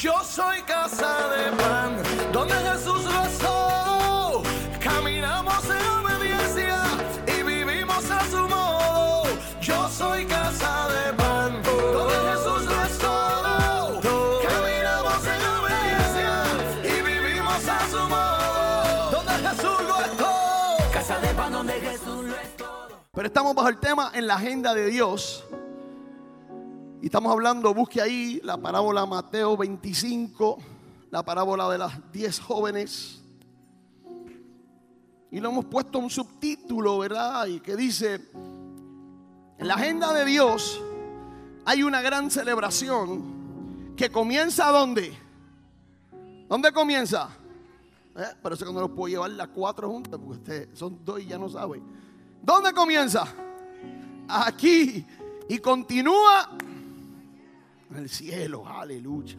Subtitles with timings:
[0.00, 1.96] Yo soy casa de pan,
[2.32, 4.44] donde Jesús rezó.
[4.78, 6.84] Caminamos en obediencia
[7.26, 9.24] y vivimos a su modo.
[9.60, 14.00] Yo soy casa de pan, donde Jesús rezó.
[14.48, 16.44] Caminamos en obediencia
[16.84, 19.10] y vivimos a su modo.
[19.10, 20.92] Donde Jesús lo es todo.
[20.92, 22.88] Casa de pan, donde Jesús lo es todo.
[23.12, 25.44] Pero estamos bajo el tema en la agenda de Dios.
[27.08, 30.58] Estamos hablando, busque ahí la parábola Mateo 25,
[31.10, 33.22] la parábola de las 10 jóvenes.
[35.30, 37.46] Y lo hemos puesto un subtítulo, ¿verdad?
[37.46, 38.20] Y que dice,
[39.56, 40.82] en la agenda de Dios
[41.64, 45.16] hay una gran celebración que comienza ¿dónde?
[46.46, 47.30] ¿Dónde comienza?
[48.18, 48.34] ¿Eh?
[48.42, 51.24] Por eso que no los puedo llevar las cuatro juntas, porque ustedes son dos y
[51.24, 51.82] ya no saben.
[52.42, 53.26] ¿Dónde comienza?
[54.28, 55.06] Aquí.
[55.48, 56.58] Y continúa
[57.90, 59.36] en el cielo, aleluya.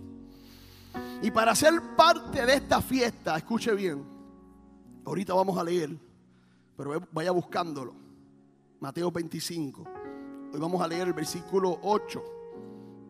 [1.22, 4.04] Y para ser parte de esta fiesta, escuche bien,
[5.06, 5.96] ahorita vamos a leer,
[6.76, 7.94] pero vaya buscándolo.
[8.80, 9.84] Mateo 25.
[10.54, 12.24] Hoy vamos a leer el versículo 8,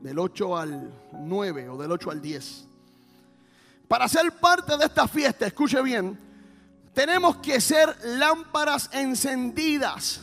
[0.01, 2.67] del 8 al 9 o del 8 al 10.
[3.87, 6.17] Para ser parte de esta fiesta, escuche bien,
[6.93, 10.21] tenemos que ser lámparas encendidas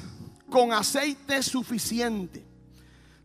[0.50, 2.45] con aceite suficiente.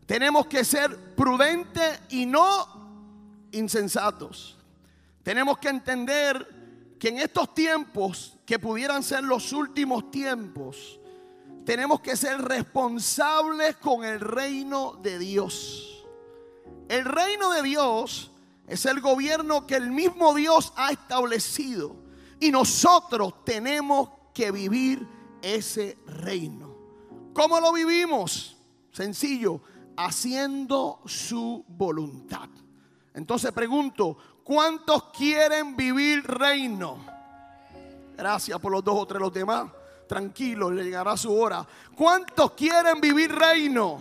[0.06, 4.58] Tenemos que ser prudentes y no insensatos.
[5.22, 10.98] Tenemos que entender que en estos tiempos, que pudieran ser los últimos tiempos,
[11.64, 16.04] tenemos que ser responsables con el reino de Dios.
[16.88, 18.32] El reino de Dios
[18.66, 21.96] es el gobierno que el mismo Dios ha establecido.
[22.40, 25.06] Y nosotros tenemos que vivir
[25.40, 26.76] ese reino.
[27.32, 28.56] ¿Cómo lo vivimos?
[28.92, 29.60] Sencillo,
[30.04, 32.48] haciendo su voluntad.
[33.14, 36.98] Entonces pregunto, ¿cuántos quieren vivir reino?
[38.16, 39.70] Gracias por los dos o tres los demás.
[40.08, 41.66] Tranquilo, le llegará su hora.
[41.94, 44.00] ¿Cuántos quieren vivir reino?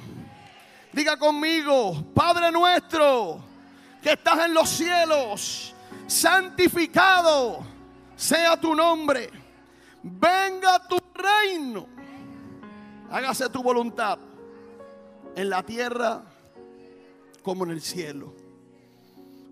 [0.92, 3.40] Diga conmigo, Padre nuestro,
[4.02, 5.74] que estás en los cielos,
[6.08, 7.60] santificado
[8.16, 9.30] sea tu nombre.
[10.04, 11.88] Venga tu reino.
[13.10, 14.18] Hágase tu voluntad
[15.36, 16.24] en la tierra
[17.44, 18.34] como en el cielo.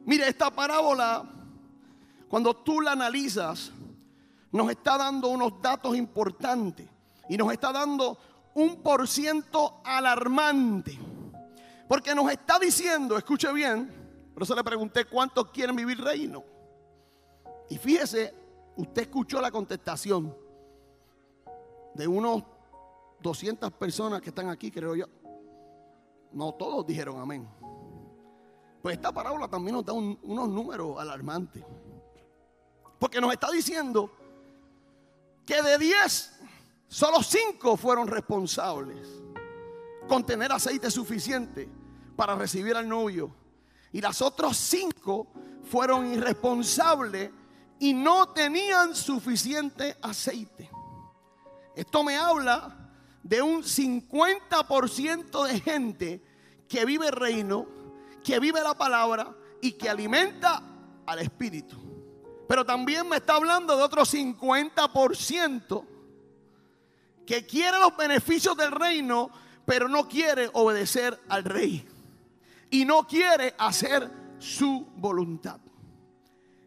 [0.06, 1.24] Mire, esta parábola,
[2.28, 3.72] cuando tú la analizas,
[4.52, 6.88] nos está dando unos datos importantes
[7.28, 8.18] y nos está dando
[8.56, 10.98] un por ciento alarmante.
[11.88, 16.44] Porque nos está diciendo, escuche bien, por eso le pregunté cuántos quieren vivir reino.
[17.70, 18.34] Y fíjese,
[18.78, 20.36] usted escuchó la contestación
[21.94, 22.44] de unos
[23.22, 25.06] 200 personas que están aquí, creo yo.
[26.32, 27.48] No todos dijeron amén.
[28.82, 31.64] Pues esta parábola también nos da unos números alarmantes.
[32.98, 34.12] Porque nos está diciendo
[35.46, 36.40] que de 10,
[36.88, 39.08] solo 5 fueron responsables
[40.08, 41.70] con tener aceite suficiente
[42.16, 43.34] para recibir al novio.
[43.92, 45.28] Y las otras 5
[45.64, 47.32] fueron irresponsables
[47.80, 50.70] y no tenían suficiente aceite.
[51.76, 52.89] Esto me habla
[53.24, 56.22] de un 50% de gente
[56.68, 57.68] que vive el reino,
[58.24, 60.62] que vive la palabra y que alimenta
[61.06, 61.78] al espíritu.
[62.48, 65.86] Pero también me está hablando de otro 50%
[67.26, 69.30] que quiere los beneficios del reino,
[69.66, 71.88] pero no quiere obedecer al rey.
[72.72, 74.10] Y no quiere hacer
[74.40, 75.60] su voluntad.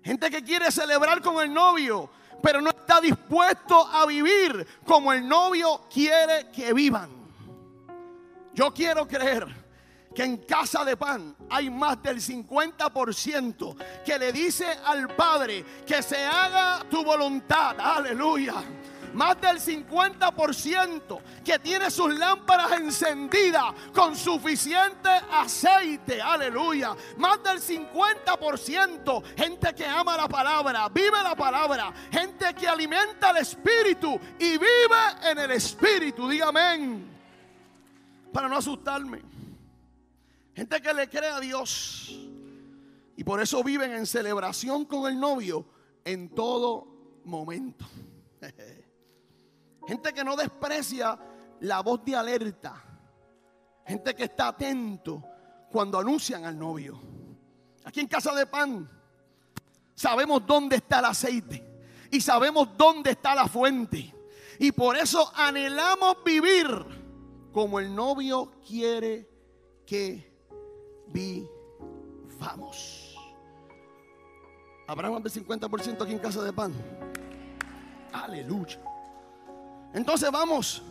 [0.05, 2.11] Gente que quiere celebrar con el novio,
[2.43, 7.11] pero no está dispuesto a vivir como el novio quiere que vivan.
[8.53, 9.47] Yo quiero creer
[10.15, 16.03] que en casa de pan hay más del 50% que le dice al Padre que
[16.03, 17.77] se haga tu voluntad.
[17.79, 18.63] Aleluya
[19.15, 26.21] más del 50% que tiene sus lámparas encendidas con suficiente aceite.
[26.21, 26.97] Aleluya.
[27.19, 33.39] Más del 50% gente que ama la palabra, vive la palabra, gente que alimenta el
[33.39, 36.29] espíritu y vive en el espíritu.
[36.29, 37.13] Dígame.
[38.33, 39.21] Para no asustarme.
[40.55, 42.19] Gente que le cree a Dios.
[43.17, 45.67] Y por eso viven en celebración con el novio
[46.05, 46.87] en todo
[47.25, 47.85] momento.
[49.87, 51.19] Gente que no desprecia
[51.61, 52.83] la voz de alerta.
[53.87, 55.23] Gente que está atento
[55.71, 57.01] cuando anuncian al novio.
[57.85, 58.89] Aquí en Casa de Pan
[59.95, 61.65] sabemos dónde está el aceite
[62.11, 64.15] y sabemos dónde está la fuente.
[64.59, 66.69] Y por eso anhelamos vivir
[67.53, 69.29] como el novio quiere
[69.87, 70.33] que
[71.09, 71.49] vivamos.
[74.87, 76.73] ¿Habrá más del 50% aquí en casa de pan?
[78.13, 78.79] Aleluya.
[79.95, 80.83] Entonces vamos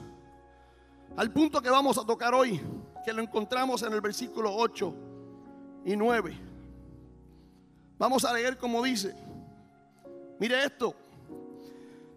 [1.17, 2.61] al punto que vamos a tocar hoy,
[3.03, 4.93] que lo encontramos en el versículo 8
[5.85, 6.37] y 9.
[7.97, 9.15] Vamos a leer como dice.
[10.39, 10.95] Mire esto.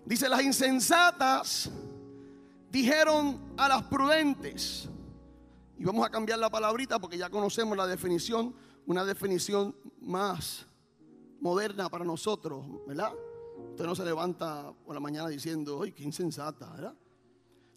[0.05, 1.71] Dice, las insensatas
[2.71, 4.89] dijeron a las prudentes.
[5.79, 8.55] Y vamos a cambiar la palabrita porque ya conocemos la definición,
[8.87, 10.67] una definición más
[11.41, 13.13] moderna para nosotros, ¿verdad?
[13.75, 16.71] Usted no se levanta por la mañana diciendo, ¡ay, qué insensata!
[16.71, 16.95] ¿verdad?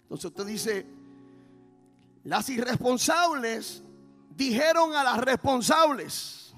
[0.03, 0.85] Entonces usted dice,
[2.23, 3.81] las irresponsables
[4.29, 6.53] dijeron a las responsables.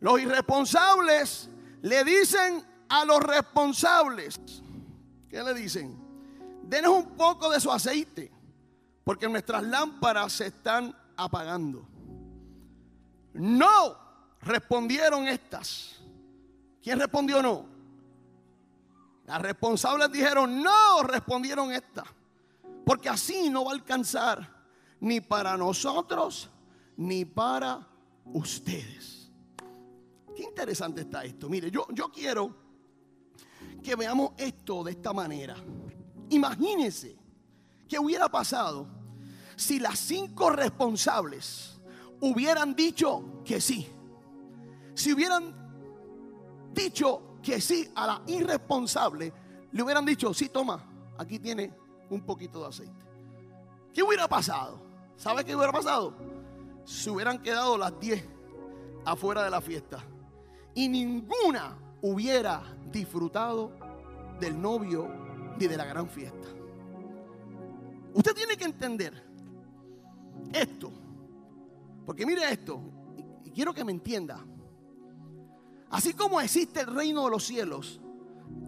[0.00, 1.48] Los irresponsables
[1.82, 4.40] le dicen a los responsables.
[5.28, 5.96] ¿Qué le dicen?
[6.64, 8.32] Denos un poco de su aceite,
[9.04, 11.86] porque nuestras lámparas se están apagando.
[13.32, 13.96] No,
[14.40, 15.99] respondieron estas.
[16.82, 17.66] ¿Quién respondió no?
[19.26, 22.04] Las responsables dijeron no, respondieron estas.
[22.84, 24.60] Porque así no va a alcanzar
[25.00, 26.50] ni para nosotros
[26.96, 27.86] ni para
[28.24, 29.30] ustedes.
[30.34, 31.48] Qué interesante está esto.
[31.48, 32.54] Mire, yo, yo quiero
[33.82, 35.56] que veamos esto de esta manera.
[36.30, 37.16] Imagínense
[37.88, 38.86] qué hubiera pasado
[39.56, 41.78] si las cinco responsables
[42.20, 43.88] hubieran dicho que sí.
[44.94, 45.59] Si hubieran
[46.72, 49.32] dicho que sí a la irresponsable,
[49.72, 50.84] le hubieran dicho, sí, toma,
[51.18, 51.72] aquí tiene
[52.10, 53.04] un poquito de aceite.
[53.92, 54.80] ¿Qué hubiera pasado?
[55.16, 56.14] ¿Sabe qué hubiera pasado?
[56.84, 58.24] Se hubieran quedado las 10
[59.04, 60.04] afuera de la fiesta
[60.74, 63.72] y ninguna hubiera disfrutado
[64.38, 65.08] del novio
[65.58, 66.48] ni de la gran fiesta.
[68.14, 69.30] Usted tiene que entender
[70.52, 70.90] esto,
[72.04, 72.80] porque mire esto,
[73.44, 74.44] y quiero que me entienda.
[75.90, 78.00] Así como existe el reino de los cielos,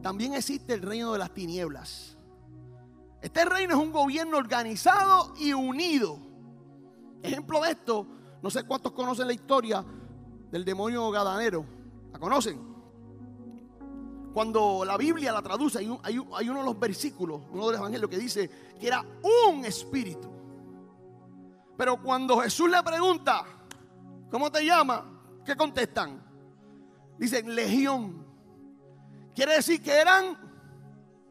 [0.03, 2.17] también existe el reino de las tinieblas.
[3.21, 6.19] Este reino es un gobierno organizado y unido.
[7.23, 8.07] Ejemplo de esto,
[8.43, 9.85] no sé cuántos conocen la historia
[10.51, 11.65] del demonio gadanero.
[12.13, 12.61] ¿La conocen?
[14.35, 18.19] Cuando la Biblia la traduce, hay, uno de los versículos, uno de los evangelios que
[18.19, 19.05] dice que era
[19.49, 20.29] un espíritu.
[21.77, 23.45] Pero cuando Jesús le pregunta,
[24.31, 25.05] ¿cómo te llama?
[25.45, 26.32] ¿Qué contestan?
[27.23, 28.27] Dicen legión.
[29.33, 30.37] Quiere decir que eran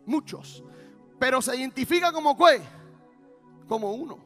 [0.06, 0.64] muchos
[1.22, 2.36] pero se identifica como?
[3.68, 4.18] Como uno.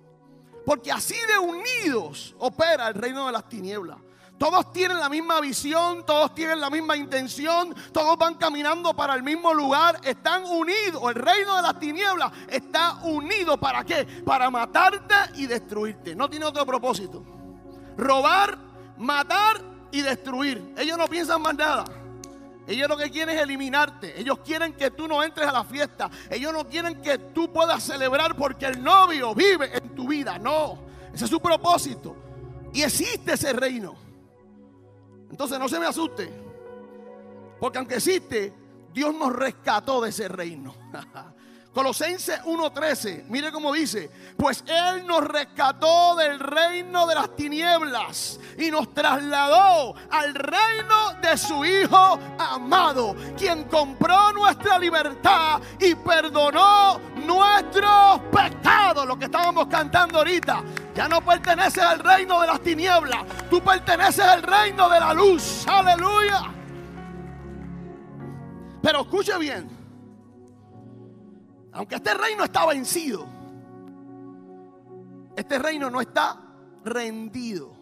[0.65, 3.97] Porque así de unidos opera el reino de las tinieblas.
[4.37, 9.23] Todos tienen la misma visión, todos tienen la misma intención, todos van caminando para el
[9.23, 11.01] mismo lugar, están unidos.
[11.09, 14.05] El reino de las tinieblas está unido para qué?
[14.25, 16.15] Para matarte y destruirte.
[16.15, 17.25] No tiene otro propósito.
[17.97, 18.57] Robar,
[18.97, 20.73] matar y destruir.
[20.77, 21.85] Ellos no piensan más nada.
[22.67, 24.19] Ellos lo que quieren es eliminarte.
[24.19, 26.09] Ellos quieren que tú no entres a la fiesta.
[26.29, 30.39] Ellos no quieren que tú puedas celebrar porque el novio vive en tu vida.
[30.39, 30.79] No,
[31.13, 32.15] ese es su propósito.
[32.73, 33.95] Y existe ese reino.
[35.29, 36.29] Entonces no se me asuste.
[37.59, 38.53] Porque aunque existe,
[38.91, 40.75] Dios nos rescató de ese reino.
[41.75, 48.71] Colosenses 1:13, mire cómo dice, pues Él nos rescató del reino de las tinieblas y
[48.71, 58.21] nos trasladó al reino de su Hijo amado, quien compró nuestra libertad y perdonó nuestros
[58.31, 60.63] pecados, lo que estábamos cantando ahorita.
[60.95, 65.67] Ya no perteneces al reino de las tinieblas, tú perteneces al reino de la luz,
[65.67, 66.41] aleluya.
[68.81, 69.74] Pero escuche bien.
[71.75, 73.25] Aunque este reino está vencido,
[75.35, 76.41] este reino no está
[76.85, 77.75] rendido.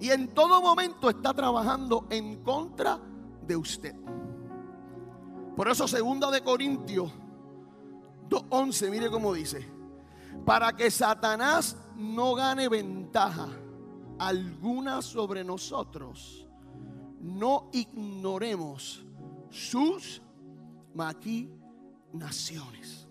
[0.00, 2.98] Y en todo momento está trabajando en contra
[3.46, 3.94] de usted.
[5.54, 7.12] Por eso segunda de Corintios
[8.28, 9.64] 2.11, mire cómo dice.
[10.44, 13.46] Para que Satanás no gane ventaja
[14.18, 16.48] alguna sobre nosotros,
[17.20, 19.04] no ignoremos
[19.50, 20.20] sus
[20.94, 21.59] maquinaciones
[22.12, 23.08] naciones.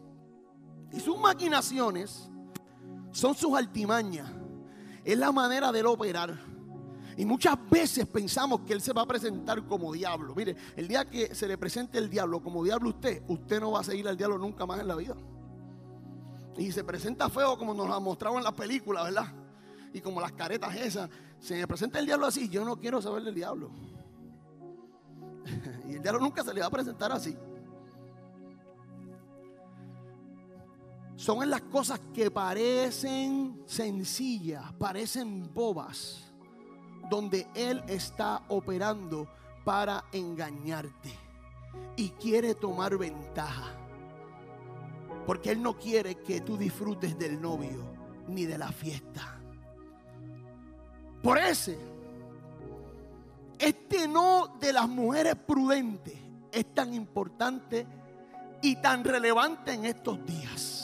[0.92, 2.30] Y sus maquinaciones
[3.12, 4.30] son sus altimañas.
[5.04, 6.38] Es la manera de él operar.
[7.18, 10.34] Y muchas veces pensamos que él se va a presentar como diablo.
[10.34, 13.72] Mire, el día que se le presente el diablo como diablo a usted, usted no
[13.72, 15.16] va a seguir al diablo nunca más en la vida.
[16.58, 19.34] Y se presenta feo como nos lo ha mostrado en la película, ¿verdad?
[19.94, 21.10] Y como las caretas esas.
[21.40, 23.70] Se me presenta el diablo así, yo no quiero saber del diablo.
[25.90, 27.36] y el diablo nunca se le va a presentar así.
[31.20, 36.32] Son en las cosas que parecen sencillas, parecen bobas,
[37.10, 39.28] donde Él está operando
[39.66, 41.14] para engañarte
[41.98, 43.66] y quiere tomar ventaja.
[45.26, 47.84] Porque Él no quiere que tú disfrutes del novio
[48.30, 49.42] ni de la fiesta.
[51.22, 51.78] Por ese,
[53.60, 56.18] este no de las mujeres prudentes
[56.50, 57.86] es tan importante
[58.62, 60.79] y tan relevante en estos días.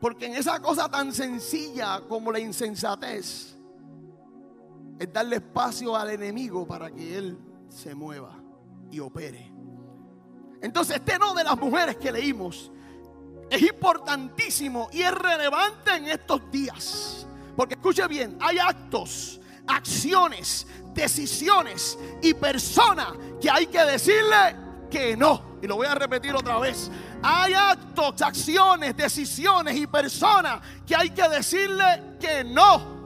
[0.00, 3.56] Porque en esa cosa tan sencilla como la insensatez,
[4.98, 7.38] es darle espacio al enemigo para que él
[7.68, 8.34] se mueva
[8.90, 9.52] y opere.
[10.62, 12.70] Entonces, este no de las mujeres que leímos
[13.50, 17.26] es importantísimo y es relevante en estos días.
[17.56, 24.56] Porque escuche bien, hay actos, acciones, decisiones y personas que hay que decirle
[24.90, 25.58] que no.
[25.62, 26.90] Y lo voy a repetir otra vez.
[27.22, 32.96] Hay actos, acciones, decisiones y personas que hay que decirle que no.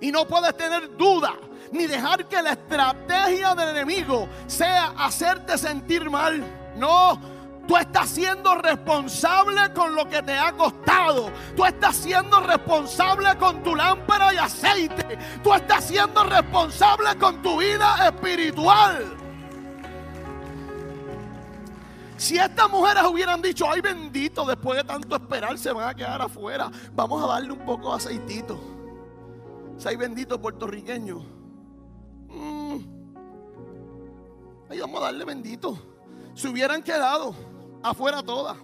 [0.00, 1.34] Y no puedes tener duda
[1.72, 6.44] ni dejar que la estrategia del enemigo sea hacerte sentir mal.
[6.76, 7.18] No,
[7.66, 11.30] Tú estás siendo responsable con lo que te ha costado.
[11.56, 15.18] Tú estás siendo responsable con tu lámpara y aceite.
[15.44, 19.21] Tú estás siendo responsable con tu vida espiritual.
[22.22, 26.22] Si estas mujeres hubieran dicho, ay bendito, después de tanto esperar se van a quedar
[26.22, 28.60] afuera, vamos a darle un poco de aceitito.
[29.84, 31.18] Ay bendito puertorriqueño.
[32.28, 32.78] Mm.
[34.70, 35.76] Ahí vamos a darle bendito.
[36.34, 37.34] Se hubieran quedado
[37.82, 38.56] afuera todas.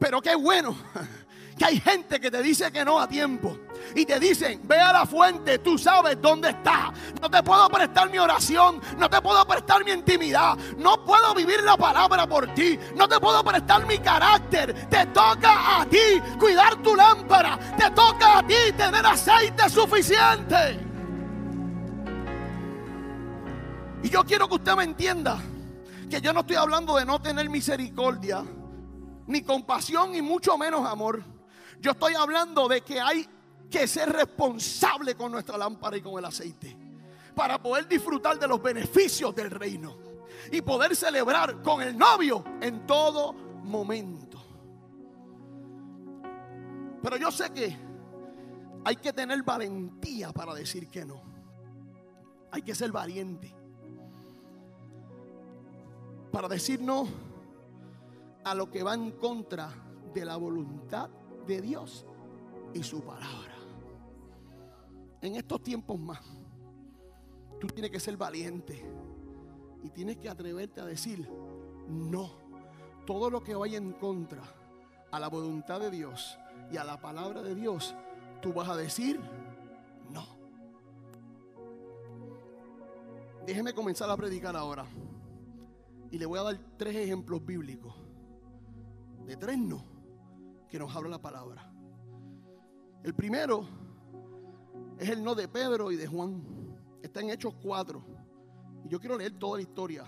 [0.00, 0.76] Pero qué bueno
[1.56, 3.56] que hay gente que te dice que no a tiempo.
[3.94, 6.92] Y te dicen, ve a la fuente, tú sabes dónde está.
[7.20, 11.62] No te puedo prestar mi oración, no te puedo prestar mi intimidad, no puedo vivir
[11.62, 14.88] la palabra por ti, no te puedo prestar mi carácter.
[14.88, 20.80] Te toca a ti cuidar tu lámpara, te toca a ti tener aceite suficiente.
[24.02, 25.38] Y yo quiero que usted me entienda
[26.10, 28.44] que yo no estoy hablando de no tener misericordia,
[29.26, 31.35] ni compasión, y mucho menos amor.
[31.80, 33.28] Yo estoy hablando de que hay
[33.70, 36.76] que ser responsable con nuestra lámpara y con el aceite
[37.34, 39.96] para poder disfrutar de los beneficios del reino
[40.50, 44.42] y poder celebrar con el novio en todo momento.
[47.02, 47.76] Pero yo sé que
[48.84, 51.20] hay que tener valentía para decir que no.
[52.52, 53.54] Hay que ser valiente
[56.36, 57.08] para decir no
[58.44, 59.70] a lo que va en contra
[60.12, 61.08] de la voluntad
[61.46, 62.06] de Dios
[62.74, 63.54] y su palabra.
[65.20, 66.20] En estos tiempos más,
[67.60, 68.84] tú tienes que ser valiente
[69.82, 71.28] y tienes que atreverte a decir
[71.88, 72.30] no.
[73.06, 74.42] Todo lo que vaya en contra
[75.10, 76.38] a la voluntad de Dios
[76.70, 77.94] y a la palabra de Dios,
[78.42, 79.20] tú vas a decir
[80.10, 80.26] no.
[83.46, 84.86] Déjeme comenzar a predicar ahora.
[86.10, 87.94] Y le voy a dar tres ejemplos bíblicos.
[89.24, 89.84] De tres no,
[90.68, 91.72] que nos habla la palabra.
[93.02, 93.66] El primero
[94.98, 96.42] es el no de Pedro y de Juan.
[97.02, 98.02] Está en Hechos 4.
[98.84, 100.04] Y yo quiero leer toda la historia.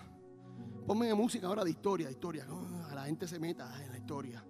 [0.87, 2.47] Ponme música ahora de historia, historia.
[2.91, 4.45] A la gente se meta en la historia.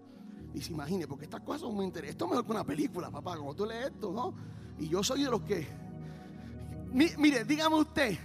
[0.54, 2.14] Y se imagine, porque estas cosas son muy interesantes.
[2.14, 3.36] Esto es mejor que una película, papá.
[3.36, 4.34] Como tú lees esto, ¿no?
[4.78, 5.66] Y yo soy de los que.
[6.92, 8.16] Mire, dígame usted,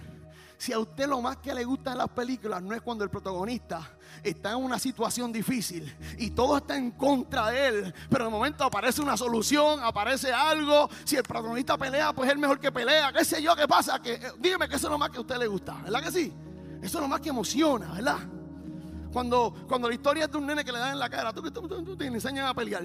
[0.64, 3.10] si a usted lo más que le gusta en las películas no es cuando el
[3.10, 3.86] protagonista
[4.22, 8.64] está en una situación difícil y todo está en contra de él, pero de momento
[8.64, 10.88] aparece una solución, aparece algo.
[11.04, 13.12] Si el protagonista pelea, pues es mejor que pelea.
[13.12, 14.00] ¿Qué sé yo qué pasa?
[14.00, 16.10] Que, eh, dígame que eso es lo más que a usted le gusta, ¿verdad que
[16.10, 16.32] sí?
[16.80, 18.20] Eso es lo más que emociona, ¿verdad?
[19.12, 21.42] Cuando, cuando la historia es de un nene que le dan en la cara, tú,
[21.50, 22.84] tú, te enseñan a pelear.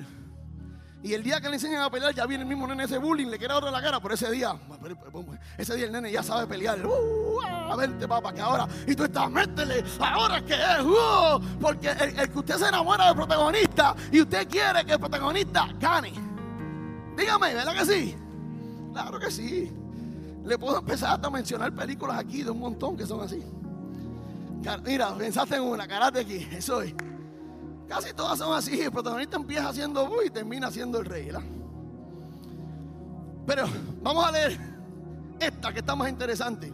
[1.01, 3.27] Y el día que le enseñan a pelear, ya viene el mismo nene ese bullying,
[3.27, 4.53] le quiere ahora la cara, por ese día,
[5.58, 6.86] ese día el nene ya sabe pelear.
[6.86, 11.89] Uh, a verte, papá, que ahora, y tú estás, métele, ahora que es, uh, porque
[11.89, 16.12] el, que usted se enamora del protagonista y usted quiere que el protagonista gane.
[17.15, 18.15] Dígame, ¿verdad que sí?
[18.91, 19.72] Claro que sí.
[20.44, 23.41] Le puedo empezar a mencionar películas aquí de un montón que son así.
[24.84, 26.94] Mira, pensaste en una, karate aquí, eso es.
[27.89, 28.79] Casi todas son así.
[28.79, 31.31] El protagonista empieza haciendo uy y termina siendo el rey.
[33.48, 33.65] Pero
[34.03, 34.60] vamos a leer
[35.39, 36.72] esta que está más interesante.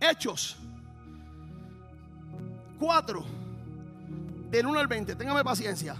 [0.00, 0.56] Hechos
[2.80, 3.24] 4,
[4.50, 5.14] del 1 al 20.
[5.16, 5.96] Téngame paciencia.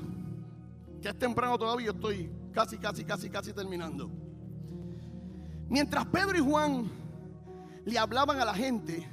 [1.02, 1.86] Que es temprano todavía.
[1.86, 4.10] Yo estoy casi, casi, casi, casi terminando.
[5.68, 6.90] Mientras Pedro y Juan
[7.84, 9.06] le hablaban a la gente,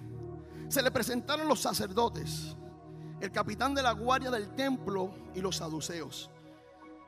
[0.70, 2.56] se le presentaron los sacerdotes
[3.22, 6.30] el capitán de la guardia del templo y los saduceos.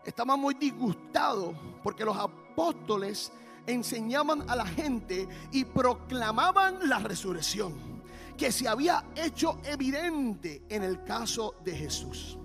[0.06, 3.32] Estaban muy disgustados porque los apóstoles
[3.68, 8.01] enseñaban a la gente y proclamaban la resurrección
[8.38, 12.38] que se había hecho evidente en el caso de Jesús.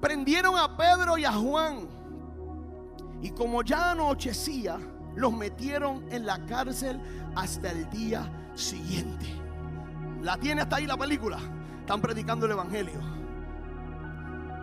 [0.00, 2.02] Prendieron a Pedro y a Juan
[3.22, 4.78] y como ya anochecía,
[5.14, 7.00] los metieron en la cárcel
[7.36, 9.26] hasta el día siguiente.
[10.20, 11.38] La tiene hasta ahí la película.
[11.82, 13.00] Están predicando el evangelio.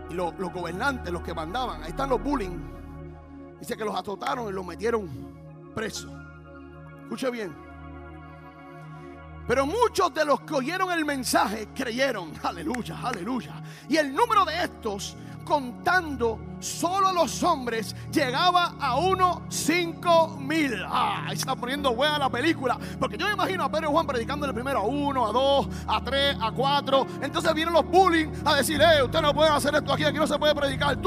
[0.09, 2.57] Y los, gobernantes, los que mandaban, ahí están los bullying.
[3.59, 5.09] Dice que los azotaron y los metieron
[5.75, 6.11] presos.
[7.03, 7.53] Escuche bien.
[9.47, 12.31] Pero muchos de los que oyeron el mensaje creyeron.
[12.41, 13.61] Aleluya, aleluya.
[13.89, 20.83] Y el número de estos contando solo los hombres llegaba a unos cinco mil.
[20.85, 22.77] Ah, ahí está poniendo buena la película.
[22.99, 25.67] Porque yo me imagino a Pedro y Juan predicando el primero a uno, a dos,
[25.87, 27.07] a tres, a cuatro.
[27.21, 30.27] Entonces vienen los bullying a decir, eh, usted no puede hacer esto aquí, aquí no
[30.27, 30.97] se puede predicar.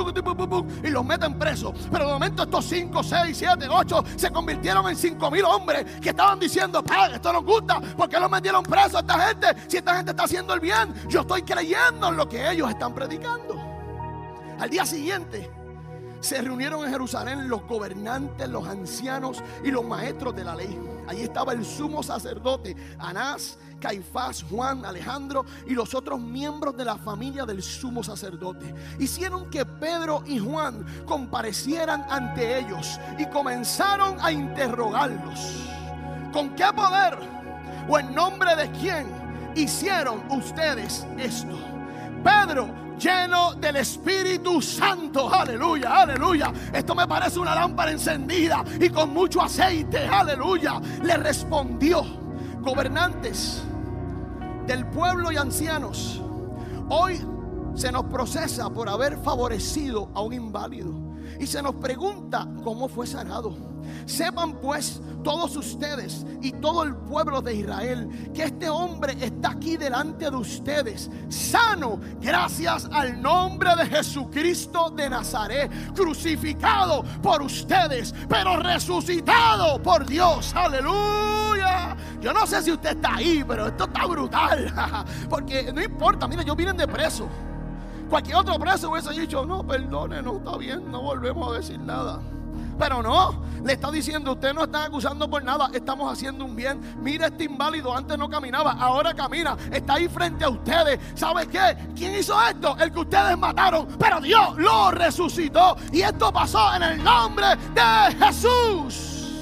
[0.83, 1.73] Y los meten presos.
[1.91, 6.11] Pero de momento estos cinco, seis, siete, ocho se convirtieron en cinco mil hombres que
[6.11, 7.81] estaban diciendo, esto nos gusta.
[7.81, 9.47] ¿Por qué los metieron presos a esta gente?
[9.69, 12.95] Si esta gente está haciendo el bien, yo estoy creyendo en lo que ellos están
[12.95, 13.72] predicando.
[14.63, 15.51] Al día siguiente
[16.21, 20.79] se reunieron en Jerusalén los gobernantes, los ancianos y los maestros de la ley.
[21.09, 26.97] Allí estaba el sumo sacerdote Anás, Caifás, Juan, Alejandro y los otros miembros de la
[26.97, 28.73] familia del sumo sacerdote.
[29.01, 35.41] Hicieron que Pedro y Juan comparecieran ante ellos y comenzaron a interrogarlos.
[36.33, 37.19] ¿Con qué poder
[37.89, 39.09] o en nombre de quién
[39.57, 41.59] hicieron ustedes esto?
[42.23, 45.33] Pedro lleno del Espíritu Santo.
[45.33, 46.53] Aleluya, aleluya.
[46.73, 50.07] Esto me parece una lámpara encendida y con mucho aceite.
[50.07, 50.81] Aleluya.
[51.03, 52.05] Le respondió,
[52.61, 53.63] gobernantes
[54.67, 56.23] del pueblo y ancianos,
[56.89, 57.21] hoy
[57.75, 61.02] se nos procesa por haber favorecido a un inválido
[61.39, 63.73] y se nos pregunta cómo fue sanado.
[64.07, 69.77] Sepan pues todos ustedes y todo el pueblo de Israel que este hombre está aquí
[69.77, 78.57] delante de ustedes, sano, gracias al nombre de Jesucristo de Nazaret, crucificado por ustedes, pero
[78.57, 80.53] resucitado por Dios.
[80.55, 81.97] Aleluya.
[82.21, 84.73] Yo no sé si usted está ahí, pero esto está brutal.
[85.29, 87.29] Porque no importa, mire, yo vine de preso.
[88.13, 92.21] Cualquier otro preso hubiese dicho, no, perdone, no está bien, no volvemos a decir nada.
[92.79, 96.79] Pero no, le está diciendo, usted no está acusando por nada, estamos haciendo un bien.
[97.01, 101.01] Mire este inválido, antes no caminaba, ahora camina, está ahí frente a ustedes.
[101.15, 101.75] ¿Sabe qué?
[101.97, 102.77] ¿Quién hizo esto?
[102.79, 105.79] El que ustedes mataron, pero Dios lo resucitó.
[105.91, 109.41] Y esto pasó en el nombre de Jesús.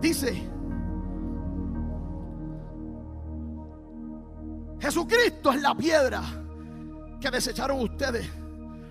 [0.00, 0.48] Dice,
[4.90, 6.20] Jesucristo es la piedra
[7.20, 8.28] que desecharon ustedes,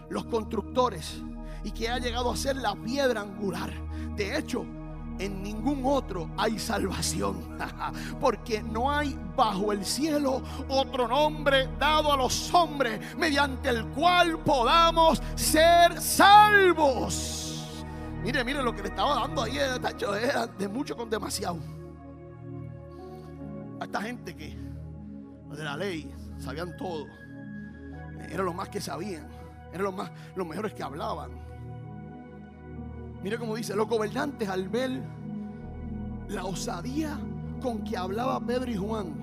[0.10, 1.22] los constructores,
[1.66, 3.70] y que ha llegado a ser la piedra angular.
[4.16, 4.66] De hecho,
[5.20, 7.36] en ningún otro hay salvación,
[8.22, 14.40] porque no hay bajo el cielo otro nombre dado a los hombres mediante el cual
[14.40, 17.84] podamos ser salvos.
[18.24, 21.60] Mire, mire lo que le estaba dando ahí, era de mucho con demasiado.
[23.82, 24.69] A esta gente que
[25.58, 27.08] de la ley, sabían todo.
[28.30, 29.28] Eran los más que sabían.
[29.72, 31.32] Eran los más, los mejores que hablaban.
[33.22, 35.02] Mire cómo dice, los gobernantes al ver
[36.30, 37.18] la osadía
[37.62, 39.14] con que hablaba Pedro y Juan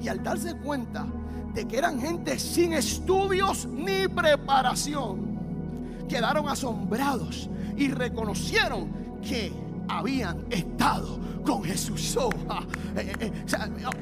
[0.00, 1.06] y al darse cuenta
[1.54, 9.52] de que eran gente sin estudios ni preparación, quedaron asombrados y reconocieron que
[9.88, 12.18] habían estado con Jesús.
[12.48, 12.62] Ah,
[12.96, 13.32] eh, eh,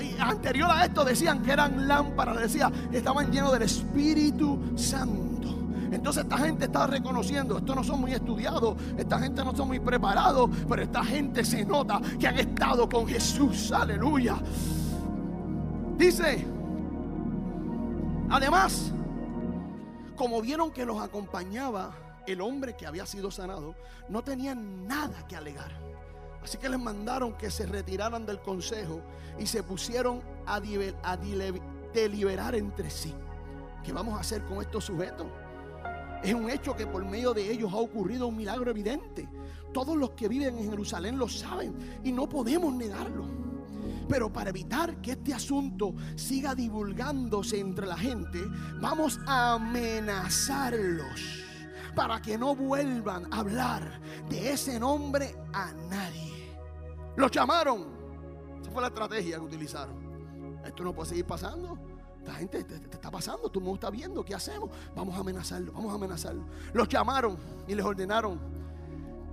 [0.00, 5.34] eh, anterior a esto decían que eran lámparas, decía, estaban llenos del Espíritu Santo.
[5.90, 9.78] Entonces esta gente está reconociendo, estos no son muy estudiados, esta gente no son muy
[9.78, 13.70] preparados, pero esta gente se nota que han estado con Jesús.
[13.70, 14.36] Aleluya.
[15.96, 16.44] Dice,
[18.28, 18.92] además,
[20.16, 21.92] como vieron que los acompañaba
[22.26, 23.74] el hombre que había sido sanado,
[24.08, 25.72] no tenían nada que alegar.
[26.42, 29.00] Así que les mandaron que se retiraran del consejo
[29.38, 33.14] y se pusieron a, deliberar entre sí.
[33.82, 35.26] ¿Qué vamos a hacer con estos sujetos?
[36.22, 39.28] Es un hecho que por medio de ellos ha ocurrido un milagro evidente.
[39.72, 43.26] Todos los que viven en Jerusalén lo saben y no podemos negarlo.
[44.08, 48.38] Pero para evitar que este asunto siga divulgándose entre la gente,
[48.80, 51.44] vamos a amenazarlos
[51.94, 56.57] para que no vuelvan a hablar de ese nombre a nadie.
[57.16, 57.87] Los llamaron.
[58.61, 60.61] Esa fue la estrategia que utilizaron.
[60.64, 61.78] Esto no puede seguir pasando.
[62.24, 64.70] La gente te, está pasando, tú me está viendo, ¿qué hacemos?
[64.96, 66.44] Vamos a amenazarlo, vamos a amenazarlo.
[66.72, 67.37] Los llamaron
[67.68, 68.40] y les ordenaron,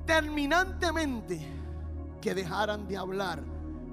[0.05, 1.47] determinantemente
[2.19, 3.41] que dejaran de hablar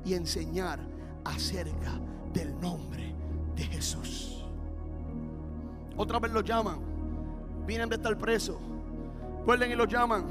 [0.04, 0.80] y enseñar
[1.24, 1.92] acerca
[2.32, 3.14] del nombre
[3.54, 4.44] de Jesús.
[5.96, 6.80] Otra vez los llaman,
[7.68, 8.56] vienen de estar presos,
[9.44, 10.24] vuelven y los llaman.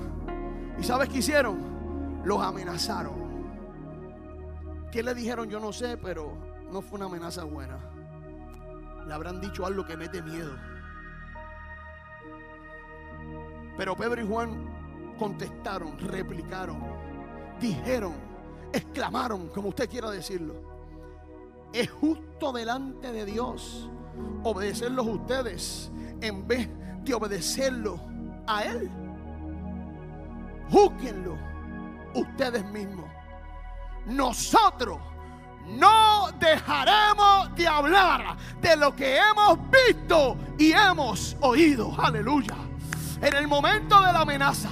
[0.80, 2.23] ¿Y sabes qué hicieron?
[2.26, 3.13] Los amenazaron.
[4.91, 5.47] ¿Qué le dijeron?
[5.47, 6.36] Yo no sé, pero
[6.71, 7.78] no fue una amenaza buena.
[9.06, 10.52] Le habrán dicho algo que mete miedo.
[13.78, 16.80] Pero Pedro y Juan contestaron, replicaron,
[17.62, 18.13] dijeron,
[18.73, 20.56] exclamaron, como usted quiera decirlo.
[21.71, 23.91] Es justo delante de Dios
[24.43, 26.67] obedecerlos ustedes en vez
[27.08, 28.00] de obedecerlo
[28.46, 28.91] a Él.
[30.70, 31.38] Júzguenlo
[32.13, 33.06] ustedes mismos.
[34.06, 35.00] Nosotros
[35.67, 41.93] no dejaremos de hablar de lo que hemos visto y hemos oído.
[41.98, 42.56] Aleluya.
[43.22, 44.70] En el momento de la amenaza.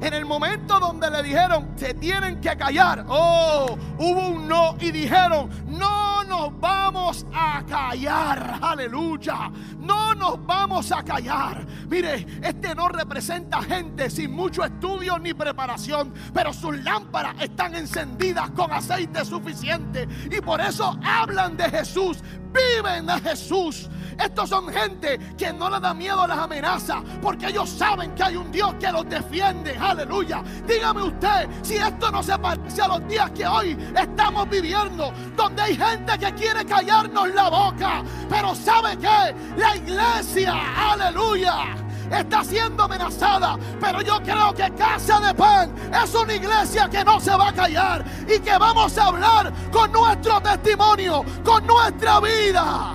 [0.00, 3.04] En el momento donde le dijeron, se tienen que callar.
[3.08, 6.01] Oh, hubo un no y dijeron, no
[6.32, 8.58] nos vamos a callar.
[8.62, 9.52] Aleluya.
[9.78, 11.66] No nos vamos a callar.
[11.90, 18.50] Mire, este no representa gente sin mucho estudio ni preparación, pero sus lámparas están encendidas
[18.52, 20.08] con aceite suficiente.
[20.30, 23.88] Y por eso hablan de Jesús, viven de Jesús.
[24.18, 28.22] Estos son gente que no le da miedo a las amenazas porque ellos saben que
[28.22, 29.76] hay un Dios que los defiende.
[29.76, 30.42] Aleluya.
[30.66, 35.62] Dígame usted si esto no se parece a los días que hoy estamos viviendo, donde
[35.62, 38.02] hay gente que quiere callarnos la boca.
[38.28, 39.34] Pero ¿sabe qué?
[39.56, 41.81] La iglesia, aleluya
[42.12, 43.58] está siendo amenazada.
[43.80, 47.52] Pero yo creo que Casa de Pan es una iglesia que no se va a
[47.52, 52.94] callar y que vamos a hablar con nuestro testimonio, con nuestra vida.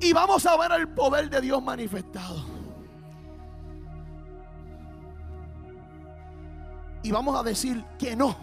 [0.00, 2.44] Y vamos a ver el poder de Dios manifestado.
[7.02, 8.36] Y vamos a decir que no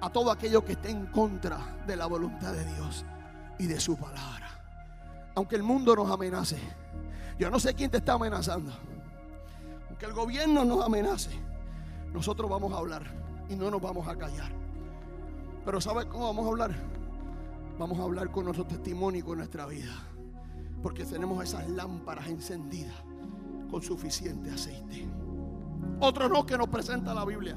[0.00, 3.04] a todo aquello que esté en contra de la voluntad de Dios
[3.58, 4.49] y de su palabra.
[5.40, 6.58] Aunque el mundo nos amenace.
[7.38, 8.70] Yo no sé quién te está amenazando.
[9.88, 11.30] Aunque el gobierno nos amenace.
[12.12, 13.04] Nosotros vamos a hablar
[13.48, 14.52] y no nos vamos a callar.
[15.64, 16.74] Pero ¿sabe cómo vamos a hablar?
[17.78, 19.94] Vamos a hablar con nuestro testimonio y con nuestra vida.
[20.82, 22.96] Porque tenemos esas lámparas encendidas
[23.70, 25.08] con suficiente aceite.
[26.00, 27.56] Otro no que nos presenta la Biblia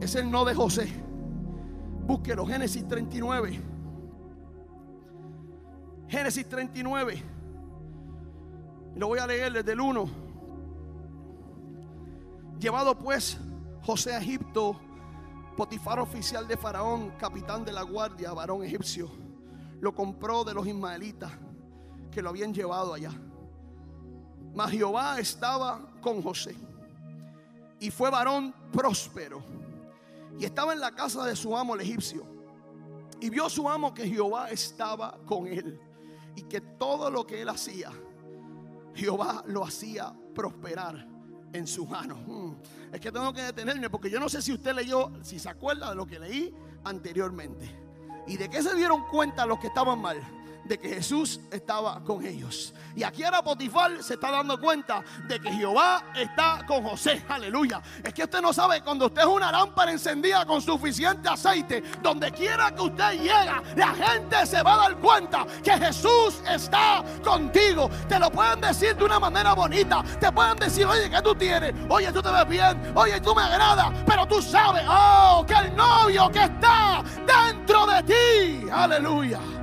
[0.00, 0.88] es el no de José.
[2.06, 3.71] Búsquelo, Génesis 39.
[6.08, 7.22] Génesis 39.
[8.96, 10.10] Lo voy a leer desde el 1.
[12.58, 13.38] Llevado pues
[13.82, 14.76] José a Egipto,
[15.56, 19.10] Potifar oficial de Faraón, capitán de la guardia, varón egipcio,
[19.80, 21.30] lo compró de los ismaelitas
[22.10, 23.10] que lo habían llevado allá.
[24.54, 26.56] Mas Jehová estaba con José
[27.80, 29.42] y fue varón próspero
[30.38, 32.24] y estaba en la casa de su amo el egipcio.
[33.20, 35.80] Y vio su amo que Jehová estaba con él
[36.36, 37.90] y que todo lo que él hacía,
[38.94, 41.06] Jehová lo hacía prosperar
[41.52, 42.16] en su mano.
[42.26, 42.54] Hmm.
[42.92, 45.90] Es que tengo que detenerme porque yo no sé si usted leyó, si se acuerda
[45.90, 47.70] de lo que leí anteriormente.
[48.26, 50.20] ¿Y de qué se dieron cuenta los que estaban mal?
[50.64, 52.72] De que Jesús estaba con ellos.
[52.94, 57.24] Y aquí ahora Potifar se está dando cuenta de que Jehová está con José.
[57.28, 57.80] Aleluya.
[58.02, 62.30] Es que usted no sabe cuando usted es una lámpara encendida con suficiente aceite, donde
[62.32, 67.88] quiera que usted llega, la gente se va a dar cuenta que Jesús está contigo.
[68.08, 70.02] Te lo pueden decir de una manera bonita.
[70.20, 71.74] Te pueden decir, oye, ¿qué tú tienes?
[71.88, 72.92] Oye, tú te ves bien.
[72.94, 73.92] Oye, tú me agradas.
[74.06, 78.70] Pero tú sabes, oh, que el novio que está dentro de ti.
[78.70, 79.61] Aleluya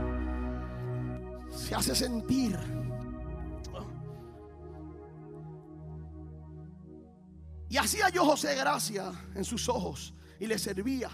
[1.69, 2.58] se hace sentir.
[7.69, 11.12] Y hacía yo José gracia en sus ojos y le servía.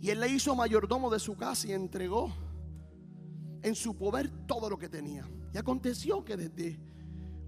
[0.00, 2.32] Y él le hizo mayordomo de su casa y entregó
[3.62, 5.28] en su poder todo lo que tenía.
[5.52, 6.78] Y aconteció que desde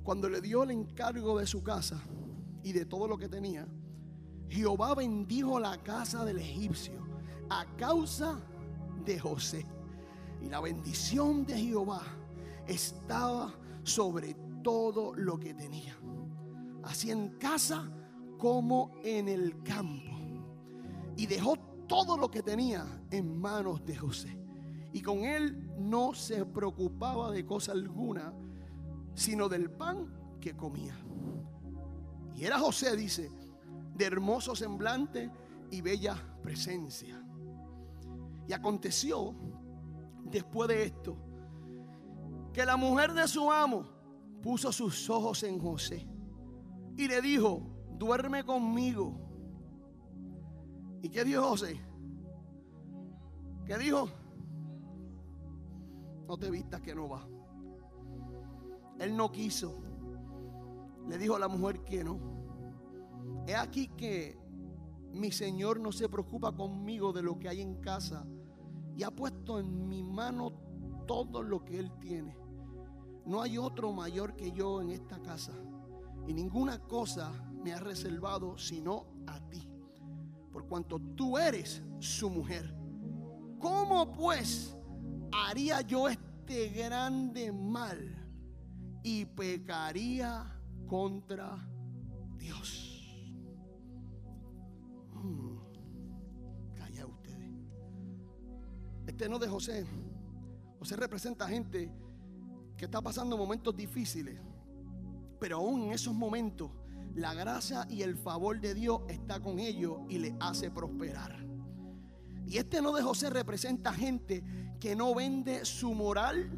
[0.03, 2.03] cuando le dio el encargo de su casa
[2.65, 3.69] y de todo lo que tenía,
[4.49, 7.07] Jehová bendijo la casa del egipcio
[7.51, 8.41] a causa
[9.05, 9.65] de José.
[10.41, 12.03] Y la bendición de Jehová
[12.67, 15.97] estaba sobre todo lo que tenía.
[16.83, 17.91] Así en casa
[18.39, 20.13] como en el campo.
[21.17, 24.37] Y dejó todo lo que tenía en manos de José.
[24.93, 28.33] Y con él no se preocupaba de cosa alguna,
[29.15, 30.97] sino del pan que comía.
[32.35, 33.31] Y era José, dice,
[33.95, 35.31] de hermoso semblante
[35.71, 37.23] y bella presencia.
[38.47, 39.35] Y aconteció
[40.31, 41.17] después de esto
[42.53, 43.85] que la mujer de su amo
[44.43, 46.07] puso sus ojos en José
[46.97, 47.63] y le dijo,
[47.99, 49.21] duerme conmigo.
[51.03, 51.79] ¿Y qué dijo José?
[53.67, 54.09] ¿Qué dijo?
[56.27, 57.29] No te vistas que no va.
[58.99, 59.83] Él no quiso.
[61.09, 62.19] Le dijo a la mujer que no.
[63.47, 64.39] He aquí que
[65.13, 68.27] mi Señor no se preocupa conmigo de lo que hay en casa
[68.97, 70.53] y ha puesto en mi mano
[71.07, 72.37] todo lo que Él tiene.
[73.27, 75.53] No hay otro mayor que yo en esta casa
[76.27, 77.31] y ninguna cosa
[77.63, 79.69] me ha reservado sino a ti,
[80.51, 82.75] por cuanto tú eres su mujer.
[83.59, 84.77] ¿Cómo pues
[85.33, 87.99] haría yo este grande mal
[89.03, 91.69] y pecaría contra
[92.37, 92.96] Dios?
[99.17, 99.87] Este no de José.
[100.79, 101.91] José representa gente
[102.77, 104.39] que está pasando momentos difíciles.
[105.41, 106.71] Pero aún en esos momentos,
[107.15, 111.35] la gracia y el favor de Dios está con ellos y le hace prosperar.
[112.47, 114.45] Y este no de José representa gente
[114.79, 116.51] que no vende su moral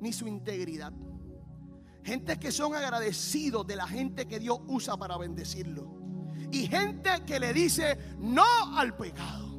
[0.00, 0.94] ni su integridad.
[2.02, 6.00] Gente que son agradecidos de la gente que Dios usa para bendecirlo.
[6.50, 8.42] Y gente que le dice no
[8.78, 9.49] al pecado.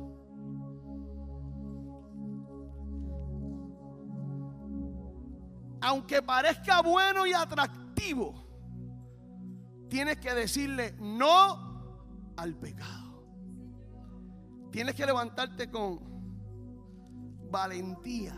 [5.82, 8.34] Aunque parezca bueno y atractivo,
[9.90, 13.02] tienes que decirle no al pecado.
[14.72, 16.00] Tienes que levantarte con
[17.50, 18.36] valentía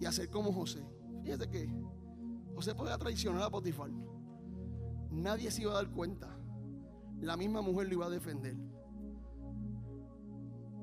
[0.00, 0.84] y hacer como José.
[1.22, 1.70] Fíjate que
[2.54, 3.90] José podía traicionar a Potifar.
[5.10, 6.36] Nadie se iba a dar cuenta.
[7.20, 8.56] La misma mujer lo iba a defender.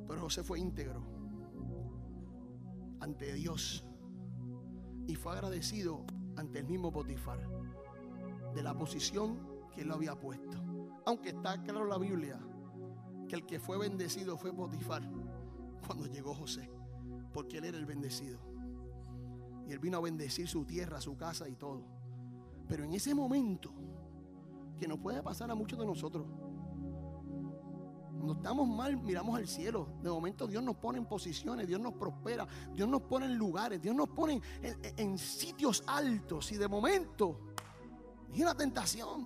[0.08, 1.04] Pero José fue íntegro
[3.00, 3.86] ante Dios
[5.08, 7.40] y fue agradecido ante el mismo Potifar
[8.54, 9.40] de la posición
[9.76, 10.58] que lo había puesto.
[11.06, 12.40] Aunque está claro en la Biblia
[13.28, 15.04] que el que fue bendecido fue Potifar
[15.86, 16.70] cuando llegó José,
[17.34, 18.40] porque él era el bendecido.
[19.68, 21.84] Y él vino a bendecir su tierra, su casa y todo.
[22.68, 23.74] Pero en ese momento,
[24.78, 26.26] que nos puede pasar a muchos de nosotros,
[28.22, 29.88] cuando estamos mal, miramos al cielo.
[30.04, 33.82] De momento Dios nos pone en posiciones, Dios nos prospera, Dios nos pone en lugares,
[33.82, 36.52] Dios nos pone en, en sitios altos.
[36.52, 37.40] Y de momento,
[38.28, 39.26] viene una tentación.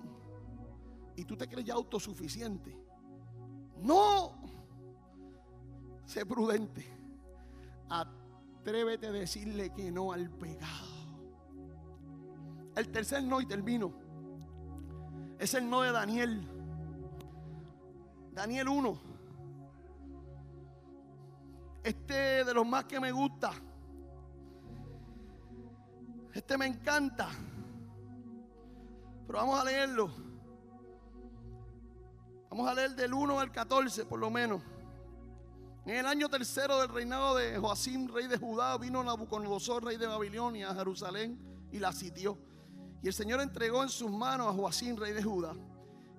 [1.14, 2.74] Y tú te crees ya autosuficiente.
[3.82, 4.32] No.
[6.06, 6.86] Sé prudente.
[7.90, 10.88] Atrévete a decirle que no al pecado.
[12.74, 13.92] El tercer no y termino.
[15.38, 16.55] Es el no de Daniel.
[18.36, 19.00] Daniel 1.
[21.82, 23.50] Este de los más que me gusta.
[26.34, 27.30] Este me encanta.
[29.26, 30.10] Pero vamos a leerlo.
[32.50, 34.60] Vamos a leer del 1 al 14 por lo menos.
[35.86, 40.08] En el año tercero del reinado de Joacim, rey de Judá, vino Nabucodonosor, rey de
[40.08, 41.40] Babilonia, a Jerusalén
[41.72, 42.36] y la sitió.
[43.02, 45.54] Y el Señor entregó en sus manos a Joacim, rey de Judá,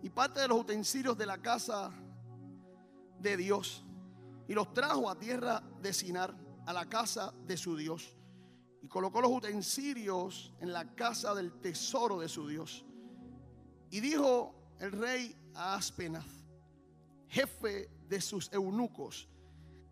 [0.01, 1.91] y parte de los utensilios de la casa
[3.19, 3.85] de Dios.
[4.47, 8.15] Y los trajo a tierra de Sinar, a la casa de su Dios.
[8.81, 12.85] Y colocó los utensilios en la casa del tesoro de su Dios.
[13.89, 16.25] Y dijo el rey a Aspenaz,
[17.27, 19.27] jefe de sus eunucos,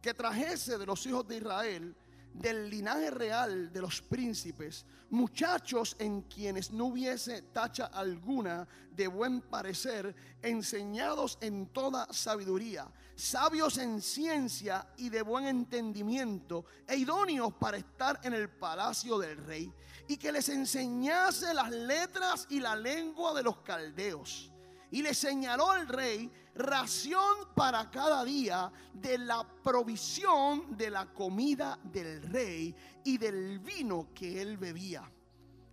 [0.01, 1.95] que trajese de los hijos de Israel,
[2.39, 9.41] del linaje real de los príncipes, muchachos en quienes no hubiese tacha alguna de buen
[9.41, 17.77] parecer, enseñados en toda sabiduría, sabios en ciencia y de buen entendimiento, e idóneos para
[17.77, 19.71] estar en el palacio del rey,
[20.07, 24.51] y que les enseñase las letras y la lengua de los caldeos
[24.95, 31.77] y le señaló al rey ración para cada día de la provisión de la comida
[31.83, 35.03] del rey y del vino que él bebía.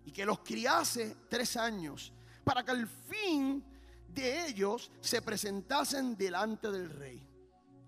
[0.04, 3.64] Y que los criase tres años para que al fin
[4.08, 7.24] de ellos se presentasen delante del rey.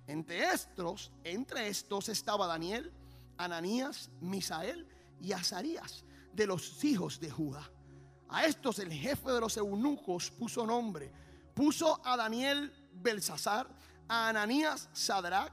[0.06, 2.92] Entre estos, entre estos estaba Daniel,
[3.38, 4.86] Ananías, Misael
[5.20, 7.68] y Azarías de los hijos de Judá.
[8.28, 11.23] A estos el jefe de los eunucos puso nombre
[11.54, 13.68] puso a Daniel Belsasar,
[14.08, 15.52] a Ananías Sadrach,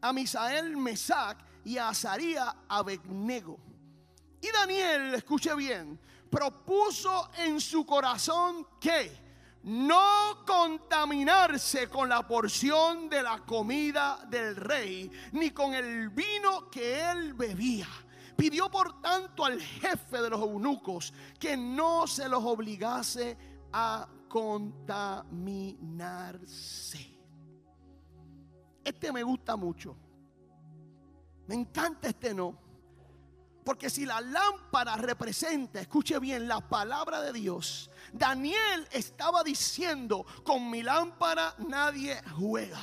[0.00, 3.58] a Misael Mesac y a Azaría Abednego.
[4.40, 9.22] Y Daniel, escuche bien, propuso en su corazón que
[9.64, 17.08] no contaminarse con la porción de la comida del rey, ni con el vino que
[17.10, 17.86] él bebía.
[18.36, 23.36] Pidió por tanto al jefe de los eunucos que no se los obligase
[23.72, 26.98] a contaminarse.
[28.82, 29.94] Este me gusta mucho.
[31.46, 32.61] Me encanta este no.
[33.64, 40.68] Porque si la lámpara representa, escuche bien, la palabra de Dios, Daniel estaba diciendo, con
[40.68, 42.80] mi lámpara nadie juega.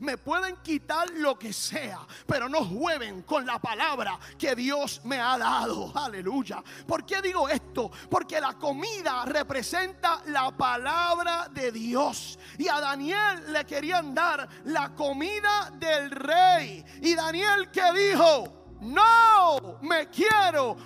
[0.00, 5.20] Me pueden quitar lo que sea, pero no jueguen con la palabra que Dios me
[5.20, 5.92] ha dado.
[5.94, 6.62] Aleluya.
[6.86, 7.90] ¿Por qué digo esto?
[8.10, 12.38] Porque la comida representa la palabra de Dios.
[12.58, 16.84] Y a Daniel le querían dar la comida del rey.
[17.02, 20.76] Y Daniel que dijo, no me quiero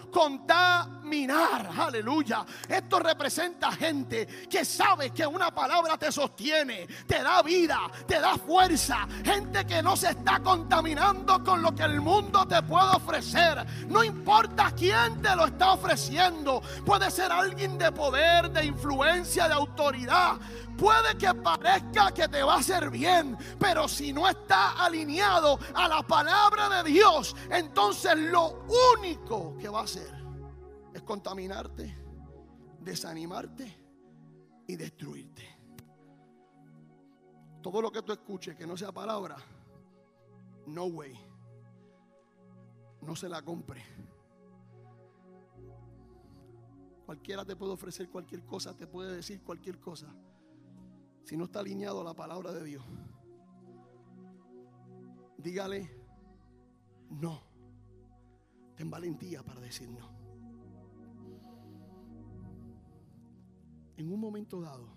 [1.07, 1.71] contaminar.
[1.79, 2.45] Aleluya.
[2.69, 8.37] Esto representa gente que sabe que una palabra te sostiene, te da vida, te da
[8.37, 9.07] fuerza.
[9.25, 13.65] Gente que no se está contaminando con lo que el mundo te puede ofrecer.
[13.89, 16.61] No importa quién te lo está ofreciendo.
[16.85, 20.37] Puede ser alguien de poder, de influencia, de autoridad.
[20.77, 25.89] Puede que parezca que te va a hacer bien, pero si no está alineado a
[25.89, 28.67] la palabra de Dios, entonces lo
[28.99, 30.16] único que va a hacer
[30.97, 31.95] es contaminarte,
[32.81, 33.71] desanimarte
[34.67, 35.43] y destruirte.
[37.63, 39.37] Todo lo que tú escuches que no sea palabra,
[40.67, 41.15] no way.
[43.03, 43.85] No se la compre.
[47.05, 50.09] Cualquiera te puede ofrecer cualquier cosa, te puede decir cualquier cosa
[51.25, 52.85] si no está alineado a la palabra de Dios.
[55.37, 55.91] Dígale,
[57.11, 57.43] no.
[58.75, 60.26] Ten valentía para decir no.
[63.97, 64.89] En un momento dado,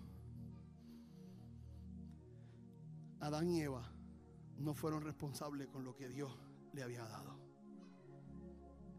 [3.20, 3.90] Adán y Eva
[4.58, 6.36] no fueron responsables con lo que Dios
[6.72, 7.38] le había dado.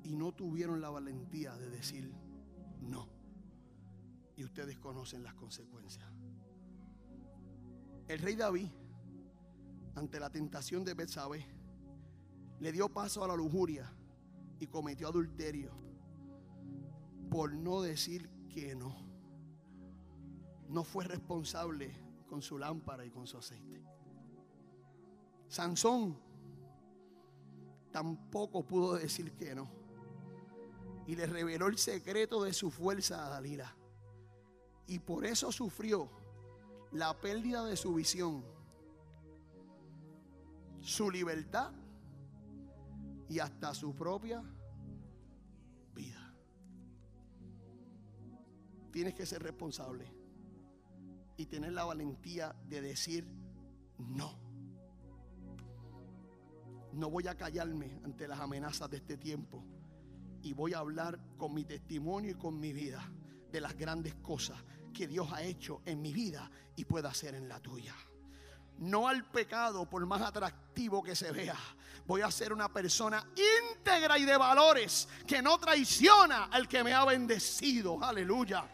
[0.03, 2.11] Y no tuvieron la valentía de decir
[2.81, 3.07] no.
[4.35, 6.07] Y ustedes conocen las consecuencias.
[8.07, 8.69] El rey David,
[9.95, 11.45] ante la tentación de Betsabé,
[12.59, 13.91] le dio paso a la lujuria
[14.59, 15.71] y cometió adulterio
[17.29, 19.10] por no decir que no.
[20.71, 21.93] No fue responsable
[22.27, 23.83] con su lámpara y con su aceite.
[25.49, 26.17] Sansón
[27.91, 29.69] tampoco pudo decir que no.
[31.07, 33.75] Y le reveló el secreto de su fuerza a Dalila.
[34.87, 36.09] Y por eso sufrió
[36.93, 38.45] la pérdida de su visión,
[40.79, 41.73] su libertad
[43.27, 44.41] y hasta su propia
[45.93, 46.33] vida.
[48.93, 50.20] Tienes que ser responsable
[51.41, 53.27] y tener la valentía de decir
[53.97, 54.39] no.
[56.93, 59.63] No voy a callarme ante las amenazas de este tiempo
[60.43, 63.11] y voy a hablar con mi testimonio y con mi vida
[63.51, 64.57] de las grandes cosas
[64.93, 67.95] que Dios ha hecho en mi vida y pueda hacer en la tuya.
[68.77, 71.57] No al pecado, por más atractivo que se vea.
[72.05, 73.25] Voy a ser una persona
[73.71, 78.03] íntegra y de valores que no traiciona al que me ha bendecido.
[78.03, 78.67] Aleluya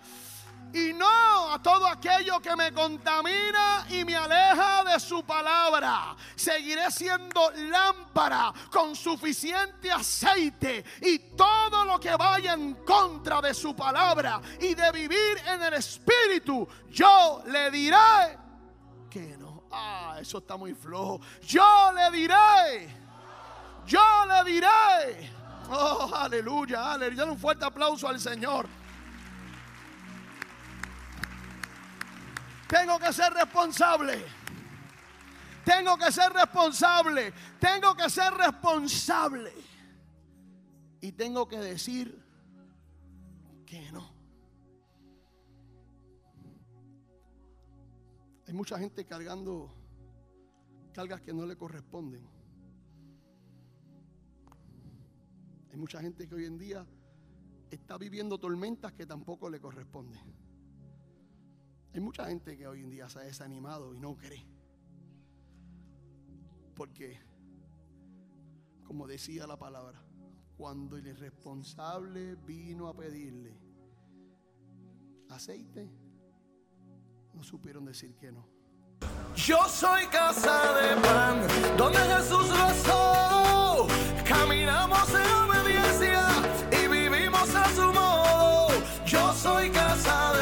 [0.74, 6.16] y no a todo aquello que me contamina y me aleja de su palabra.
[6.36, 13.76] Seguiré siendo lámpara con suficiente aceite y todo lo que vaya en contra de su
[13.76, 18.38] palabra y de vivir en el espíritu, yo le diré
[19.10, 19.64] que no.
[19.72, 21.20] Ah, eso está muy flojo.
[21.42, 23.08] Yo le diré.
[23.86, 25.32] Yo le diré.
[25.70, 27.26] Oh, aleluya, aleluya.
[27.26, 28.68] Un fuerte aplauso al Señor.
[32.68, 34.26] Tengo que ser responsable.
[35.64, 37.34] Tengo que ser responsable.
[37.60, 39.52] Tengo que ser responsable.
[41.02, 42.24] Y tengo que decir
[43.66, 44.18] que no.
[48.48, 49.74] Hay mucha gente cargando
[50.94, 52.26] cargas que no le corresponden.
[55.70, 56.86] Hay mucha gente que hoy en día
[57.70, 60.37] está viviendo tormentas que tampoco le corresponden.
[61.98, 64.46] Hay mucha gente que hoy en día se ha desanimado y no cree.
[66.76, 67.20] Porque,
[68.84, 70.00] como decía la palabra,
[70.56, 73.60] cuando el irresponsable vino a pedirle
[75.30, 75.90] aceite,
[77.34, 78.48] no supieron decir que no.
[79.36, 81.48] Yo soy casa de pan,
[81.80, 83.88] donde Jesús rezó.
[84.24, 86.28] Caminamos en obediencia
[86.72, 88.70] y vivimos a su modo.
[89.04, 90.37] Yo soy casa